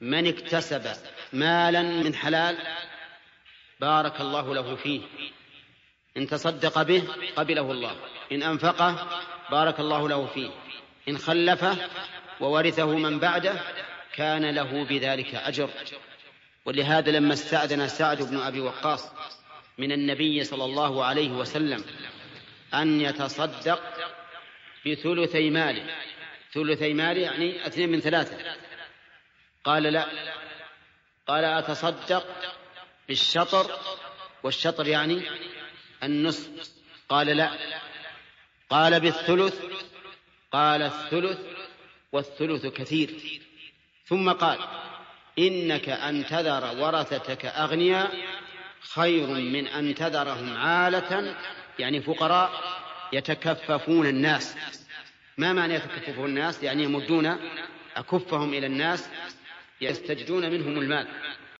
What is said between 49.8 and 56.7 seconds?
تذرهم عالة. يعني فقراء يتكففون الناس. ما معنى يتكففون الناس؟